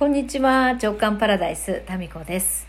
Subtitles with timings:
[0.00, 2.66] こんにちは、直感パラダイス、タミコです。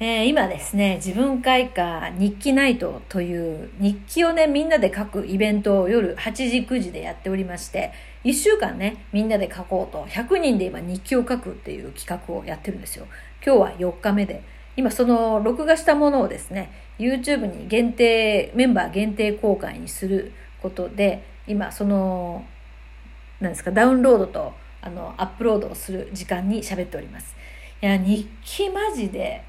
[0.00, 7.92] えー今ですね、自分開花日記ナイトという日記をね、みんなで書くイベントを夜8時、9時でやっておりまして、
[8.24, 13.06] 1週間ね、みんなで書こうと、100人で今日記を書くっていう企画をやってるんですよ。
[13.44, 14.42] 今日は4日目で。
[14.78, 20.32] 今その録画したものをですね、YouTube に限定、メンバー限定公開にする
[20.62, 22.46] ことで、今その、
[23.42, 27.34] なんですか、ダウンロードと、あの、アップロードをする時間に喋っております。
[27.82, 29.42] いや、日記マジで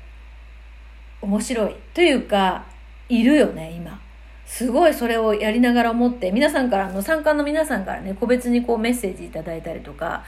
[1.21, 1.75] 面白い。
[1.93, 2.65] というか、
[3.07, 4.01] いるよね、今。
[4.47, 10.23] すごいそれをやりながら思って、皆さんから、の、参加の皆さんからね、個別にこうメッセージいただいたりとか、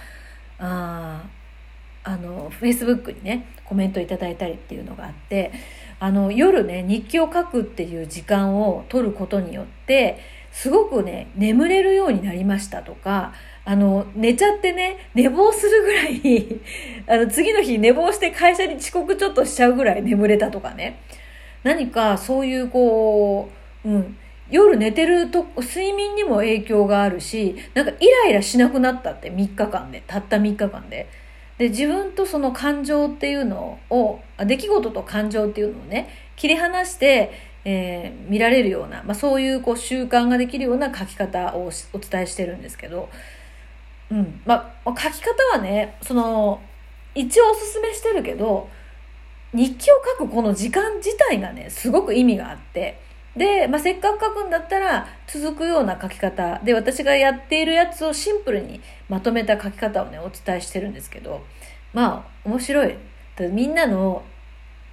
[0.60, 1.40] あー
[2.04, 5.52] あの、Facebook にね、コメントいただいたりっていうのがあって、
[6.00, 10.20] あの、夜ね、日記を書くっていう時間を取ることによって、
[10.52, 13.34] すごくね、眠れるようになりましたとか、
[13.70, 16.60] あの、寝ちゃってね、寝坊するぐらい、
[17.06, 21.02] あの、次の日寝坊して会社に遅刻ちょっとしちゃうぐらい眠れたとかね。
[21.62, 23.48] 何かそういうこ
[23.86, 24.18] う、うん、
[24.50, 31.06] 夜寝てると、睡眠にも影響があるし、なんかイライラしなくなったって3日間で、たった3日間で。
[31.60, 37.32] で、自分とその感情っていうのを、あ出来事と感情っていうのをね、切り離して、
[37.66, 43.10] えー見られるような、まあ、そういうこう習慣ができるような書き方をお伝えしてるんですけど、
[44.12, 44.42] うん。
[44.46, 46.62] まあ、書き方はね、その、
[47.16, 48.70] 一応おすすめしてるけど、
[49.54, 53.00] 日記を書くこの時間自体がね、すごく意味があって、
[53.36, 61.44] で、まあ、せっかく書くんだったら、続くような書き方で、私がやっているやつをシンプルにまとめた書き方をね、お伝えしてるんですけど、
[61.94, 62.96] まあ、面白い。
[63.52, 64.24] みんなの、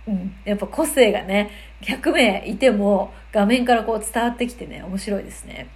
[0.06, 1.50] うん、やっぱ個性がね、
[1.83, 5.69] 100名いても、画面からこう伝わってきてね、面白いですね。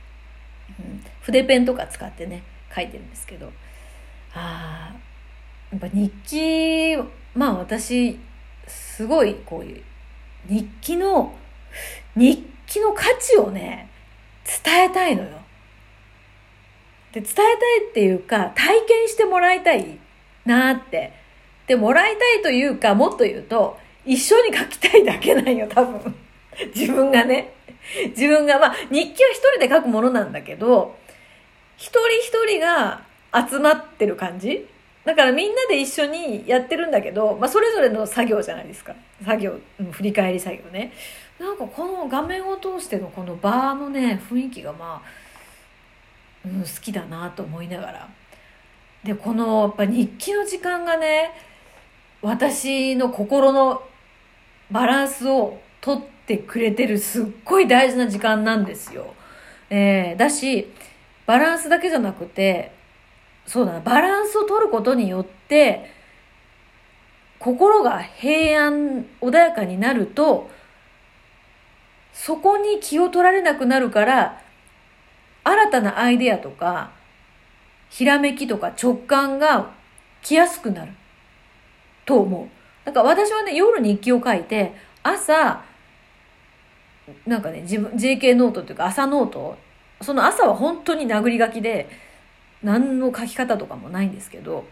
[0.79, 2.43] うん、筆ペンとか使ってね、
[2.75, 3.53] 書いてるんですけど。
[4.35, 4.97] ああ、
[5.73, 6.97] やっぱ日記、
[7.35, 8.19] まあ私、
[8.67, 9.83] すごいこういう、
[10.49, 11.35] 日記の、
[12.17, 13.91] 日記の価値をね、
[14.65, 15.29] 伝えたいのよ。
[17.13, 19.99] で、伝えたいっていうか、体験してもらいたい
[20.45, 21.13] なって。
[21.67, 26.15] で、もらいたいというか、もっと言うと、一緒に書きたいだけなんよ、多分。
[26.75, 27.53] 自分がね。
[28.11, 30.97] 自分が、まあ、日記は一人で書くものなんだけど、
[31.81, 33.01] 一人一人が
[33.35, 34.69] 集まってる感じ？
[35.03, 38.95] だからみんなで一緒にやってるんだけど、まあ、それぞれの作業じゃないですか。
[39.25, 39.59] 作業、
[39.91, 40.93] 振り返り作業ね。
[41.39, 45.09] なんかこの画面を通してのこのバーのね、雰囲気がまあ、
[46.45, 48.09] うん、好きだなと思いながら。
[49.03, 51.33] で、このやっぱ日記の時間がね、
[52.21, 53.83] 私の心の
[54.71, 59.15] バランスを取ってくれてるすっごい大事な時間なんですよ。
[59.71, 60.71] えー、だし、
[61.31, 62.73] バランスだけじゃなくて、
[63.47, 65.89] そうだな、バランスを取ることによって、
[67.39, 70.51] 心が平安、穏やかになると、
[72.13, 74.43] そこに気を取られなくなるから、
[75.45, 76.91] 新たなアイデアとか、
[77.91, 79.71] ひらめきとか直感が
[80.23, 80.91] 来やすくなる。
[82.07, 82.49] と思う。
[82.85, 84.75] なんか私はね、夜日記を書いて、
[85.05, 85.63] 朝、
[87.25, 89.70] なんかね、自分、JK ノートっていうか朝ノート、
[90.03, 91.89] その朝は本当に殴り書きで、
[92.63, 94.65] 何の書き方とかもないんですけど、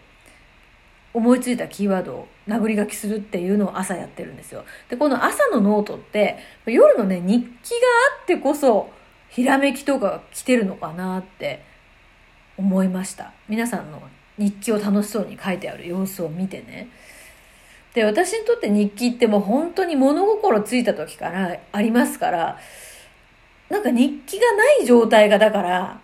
[1.13, 4.63] 思いついたキーワードを殴り書きするっていうのを朝やってるんですよ。
[4.89, 7.77] で、この朝のノートって、夜のね、日記が
[8.19, 8.91] あってこそ、
[9.29, 11.63] ひらめきとかが来てるのかなって
[12.57, 13.33] 思いました。
[13.47, 14.01] 皆さんの
[14.37, 16.89] 日記を楽しそうに書いてある様子を見てね。
[17.93, 22.59] で、私にとって日記ってもう本当に物心ついた時からありますから、
[23.69, 26.01] なんか日記がない状態がだから、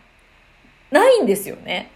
[0.92, 1.92] ないんですよね。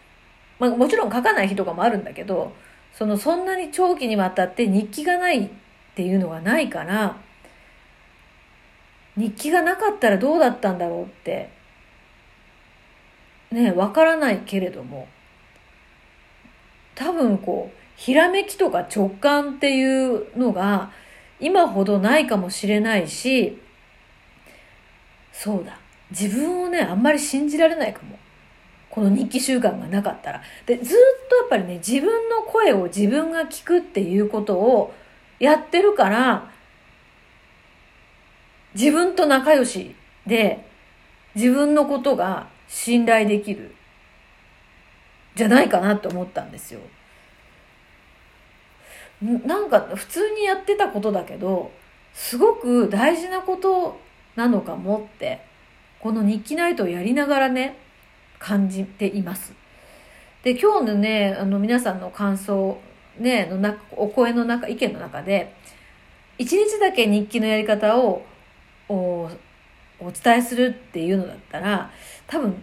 [0.59, 2.53] まあもちろん書かない日とかもあるんだけど、
[2.93, 5.49] そのそんなに長期にわたって日記がないっ
[5.95, 7.17] ていうのがないから、
[9.15, 11.49] 日記がなかったらどうだったんだろうって、
[13.51, 15.07] ね、わからないけれども、
[16.95, 20.91] 多分こう、ひらめきとか直感っていうのが
[21.39, 23.61] 今ほどないかもしれないし、
[25.39, 25.79] そうだ。
[26.11, 28.19] 自分をね、あんまり信じられないかも。
[28.89, 30.41] この日記習慣がなかったら。
[30.65, 34.93] で、ずっとやっぱりね、自分の声を自分が聞くっていうことを
[35.39, 36.51] やってるから、
[38.73, 39.95] 自分と仲良し
[40.27, 40.65] で、
[41.35, 43.73] 自分のことが信頼できる、
[45.35, 46.81] じゃないかなと思ったんですよ。
[49.21, 51.71] なんか普通にやってたことだけど、
[52.13, 54.01] すごく大事なこと
[54.35, 55.41] なのかもって、
[55.99, 57.77] この日記ナイトをやりながらね、
[58.39, 59.53] 感じています。
[60.43, 62.79] で、今日のね、あの皆さんの感想
[63.19, 65.53] ね、のなお声の中、意見の中で、
[66.37, 68.23] 一日だけ日記のやり方を
[68.87, 69.29] お
[69.99, 71.91] お伝えするっていうのだったら、
[72.27, 72.55] 多分、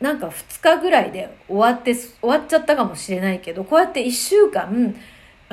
[0.00, 4.94] なんか2日ぐらいで終わって、終わっちゃったかもしれないけど、こうやって1週間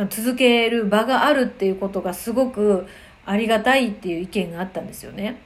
[0.10, 2.88] 続ける場があるっていうことがすごく
[3.32, 5.42] ありがたいっていう意見があったんですよね。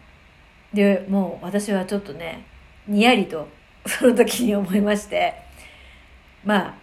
[0.73, 2.43] で、もう私はちょっとね、
[2.87, 3.47] にやりと
[3.85, 5.35] その時に思いまして、
[6.43, 6.73] まあ、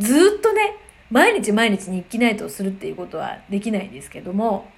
[0.00, 0.74] ずっとね、
[1.12, 4.68] 毎日毎日日記ナイトをするっていうことはできないんですけども、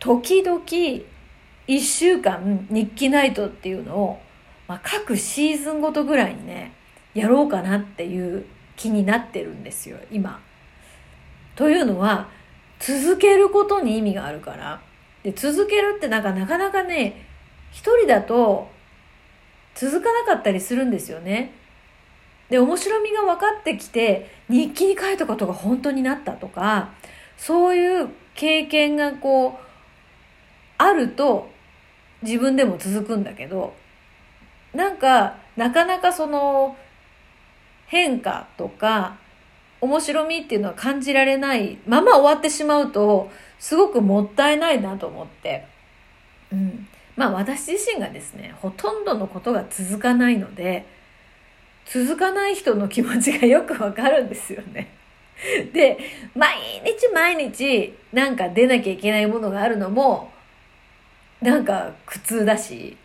[0.00, 0.60] 時々
[1.68, 4.20] 一週間日記ナイトっていうのを、
[4.66, 6.72] まあ、各シーズンごとぐらいにね、
[7.14, 10.40] やろうかなっていう気になってるんですよ、今。
[11.54, 12.28] というのは、
[12.82, 14.80] 続けることに意味があるから。
[15.22, 17.26] で、続けるってなんかなかなかね、
[17.70, 18.68] 一人だと
[19.76, 21.52] 続かなかったりするんですよね。
[22.50, 26.90] で、面白みが分かってきて、日記に書いたことが本当になったとか、
[27.36, 29.64] そういう経験がこう、
[30.76, 31.48] あると
[32.22, 33.74] 自分でも続くんだけど、
[34.74, 36.76] なんか、なかなかその
[37.86, 39.18] 変化とか、
[39.82, 45.66] 面白みっていうのは感じられないまま終わってしまうと、すごくもったいないなと思って。
[46.52, 46.88] うん。
[47.16, 50.86] まあ私自身がですね、ほとんどのことが続かないので、
[51.84, 54.94] 続かない人の気持ちがよくわかるんですよね。
[55.74, 55.98] で、
[56.36, 60.32] 毎日毎日なんか出なきゃいけないものがあるのも、
[61.40, 62.96] なんか苦痛だし、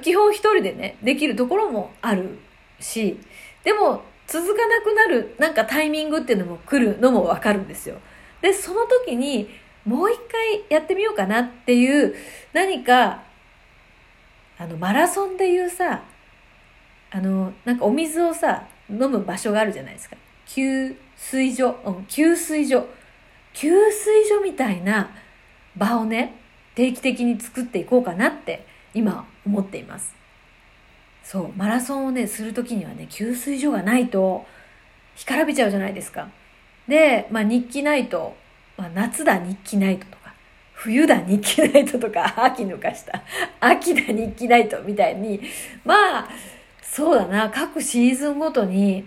[0.00, 2.38] 基本一人でね、できるところもある
[2.80, 3.20] し、
[3.62, 7.98] でも続かなくなるなんかタイミングっていうのも来るのもわかるんですよ。
[8.40, 9.50] で、その時に
[9.84, 12.14] もう一回やってみようかなっていう
[12.54, 13.24] 何か、
[14.56, 16.04] あの、マラソンでいうさ、
[17.10, 20.16] あの、なんかお水をさ、飲む場所があるじゃないですか。
[20.46, 22.86] 給水所、うん、給水所。
[23.52, 25.10] 給水所みたいな
[25.76, 26.40] 場をね、
[26.74, 30.21] 定期的に作っていこうかなって今思っています。
[31.24, 34.46] そう、マラソンをね、するときにはね、給水所がないと
[35.16, 36.28] 干からびちゃうじゃないですか。
[36.88, 38.34] で、まあ日記ないと、
[38.76, 40.22] まあ夏だ日記ないととか、
[40.82, 43.22] 冬だ日記ナイトとか、 秋抜かした、
[43.60, 45.40] 秋だ日記ナイトみたいに、
[45.84, 46.28] まあ、
[46.82, 49.06] そうだな、各シーズンごとに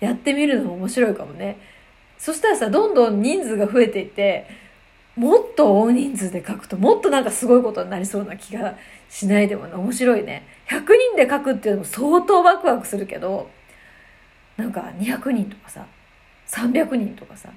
[0.00, 1.58] やってみるのも面白いかもね。
[2.16, 4.46] そしたらさ、どんどん人数が増えていって、
[5.20, 8.74] もっと大人数で書くともっとなんかすごいことになりそうな気が
[9.10, 10.46] しないでもね、面白いね。
[10.70, 10.80] 100
[11.12, 13.50] 人で書くっていうのも相当ワクワクするけど、
[14.56, 15.84] なんか200人とかさ、
[16.48, 17.50] 300人とかさ、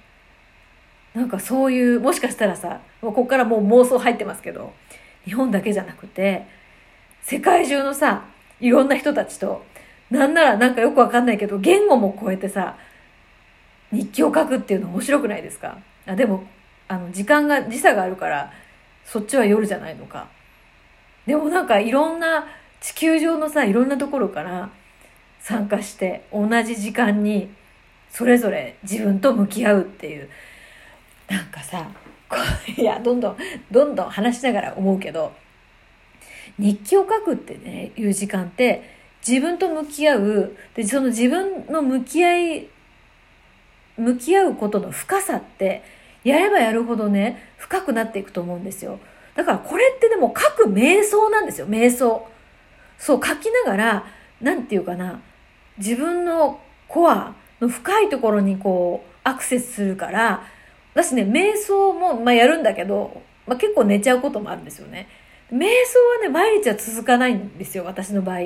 [1.14, 4.74] なんかそういう、もしかしたらさ、ここからもう妄想入ってますけど、
[5.24, 6.46] 日本だけじゃなくて、
[7.22, 8.26] 世界中のさ、
[8.60, 9.64] いろんな人たちと、
[10.12, 12.76] なんならなんかよくわかんないけど、言語も超えてさ、
[13.94, 15.78] 日記を書くっていうの面白くないですか？
[16.06, 16.44] あでも、
[16.88, 18.52] あの、時間が、時差があるから、
[19.06, 20.28] そっちは夜じゃないのか。
[21.26, 22.48] でもなんかいろんな
[22.82, 24.70] 地球上のさ、いろんなところから
[25.40, 27.50] 参加して、同じ時間に
[28.10, 30.30] それぞれ自分と向き合うっていう。
[31.30, 31.90] なんかさ、
[32.78, 33.38] いや、どんどん、
[33.72, 35.34] どんどん話しながら思うけど、
[36.60, 38.84] 日記を書くってね、いう時間って、
[39.26, 42.68] 自分と向き合う、で、その自分の向き合い、
[43.98, 45.84] 向き合うことの深さって、
[46.24, 49.00] やればやるほどね、深くなっていくと思うんですよ。
[49.36, 52.28] だからこれってでも書く瞑想なんですよ、瞑想。
[52.98, 54.06] そう、書きながら、
[54.42, 55.22] なんていうかな、
[55.78, 60.44] 自分のコアの深いところにこう、アクセスするから、
[60.94, 65.08] 私ね、瞑想も、まあ、やるんだけど、まあ、結構寝ちゃうこともあるんですよね。
[65.52, 68.40] 瞑想はね、毎日は続かないんですよ、私の場合。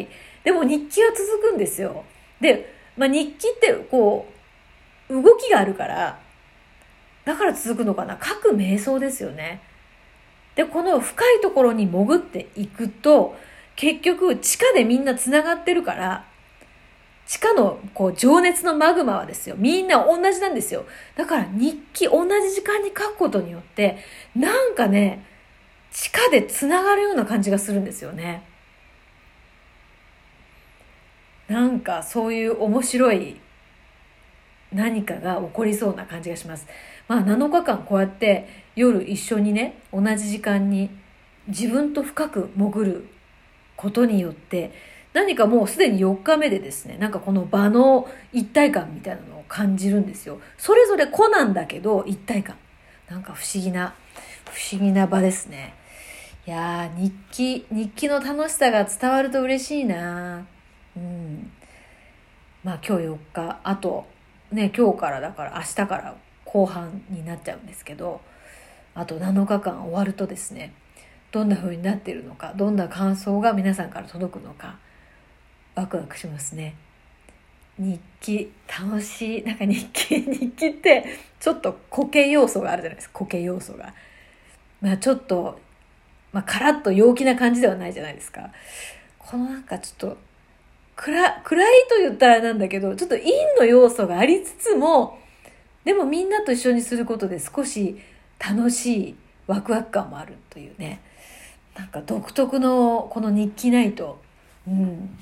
[0.43, 2.03] でも日記は続くんですよ。
[2.39, 4.27] で、まあ、日記ってこ
[5.09, 6.19] う、動きがあるから、
[7.27, 8.17] だから続くのかな？
[8.23, 9.61] 書く瞑想ですよね。
[10.55, 13.35] で、この深いところに潜っていくと、
[13.75, 16.25] 結局地下でみんな繋がってるから、
[17.27, 19.55] 地下のこう情熱のマグマはですよ。
[19.57, 20.85] みんな同じなんですよ。
[21.17, 23.97] だから日記同じ時間に書くことによって、
[24.33, 25.25] なんかね、
[25.91, 28.41] 地下で繋がるような感じがするんですよね。
[31.49, 33.37] なんかそういう面白い
[34.71, 36.67] 何かが起こりそうな感じがします。
[37.07, 40.89] まあ7日間こうやって夜一緒にね、同じ時間に
[41.47, 43.07] 自分と深く潜る
[43.75, 44.71] ことによって、
[45.13, 50.39] 何かもうすでに4日目でですね、なんかこの場の一体感みたいなのを感じるんですよ。
[50.57, 52.55] それぞれ個なんだけど一体感。
[53.09, 53.95] なんか不思議な、
[54.45, 55.73] 不思議な場ですね。
[56.45, 60.45] いやー、日記、日記の楽しさが伝わると嬉しいな
[60.95, 61.51] うん。
[62.63, 64.05] まあ今日4日、あと
[64.51, 66.15] ね今日からだから明日から
[66.57, 68.19] 後半になっちゃうんですけど
[68.95, 70.73] あと7日間終わるとですね
[71.31, 74.79] どんな風になっているのかどんな感想が皆さんから届くのか
[75.75, 76.73] ワクワクしますね。
[77.77, 81.05] 日記楽しいなんか日記日記って
[81.39, 83.19] ちょっと固形要素があるじゃないですか。
[83.19, 83.93] 固形要素が。
[84.81, 85.59] まあちょっと
[86.33, 88.49] まあカラッと陽気な感じではないじゃないですか。
[89.19, 90.17] このなんかちょっと
[90.95, 95.19] 暗暗いと言ったらなんだけどちょっと陰の要素がありつつも
[95.87, 97.97] でもみんなと一緒にすることで少し
[98.45, 99.15] 楽しい
[99.47, 100.99] ワクワク感もあるというね。
[101.77, 104.19] なんか独特のこの日記ナイト。
[104.67, 105.17] うん。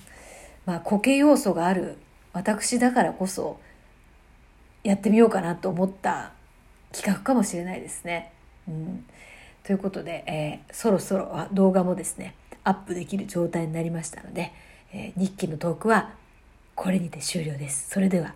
[0.65, 1.99] まあ固形要素がある
[2.33, 3.59] 私だからこそ
[4.83, 6.31] やってみようかなと思った
[6.91, 8.33] 企画かもしれないですね。
[8.67, 9.05] うん、
[9.61, 14.51] ということで、えー、そろそろ動画もですねアップできる状態になりましたので、
[14.91, 16.15] えー、日記のトークは
[16.73, 17.87] これにて終了です。
[17.91, 18.33] それでは。